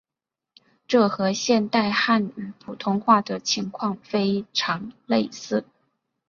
[0.87, 5.63] 这和现代汉语普通话的情况非常类似。